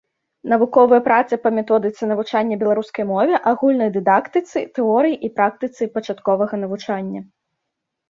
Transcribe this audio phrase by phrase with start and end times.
[0.51, 7.21] Навуковыя працы па методыцы навучання беларускай мове, агульнай дыдактыцы, тэорыі і практыцы пачатковага навучання.